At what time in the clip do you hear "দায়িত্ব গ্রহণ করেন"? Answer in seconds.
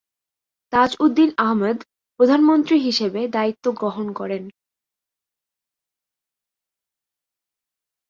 3.27-4.43